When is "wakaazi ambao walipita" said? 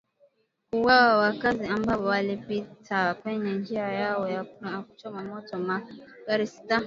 1.17-3.13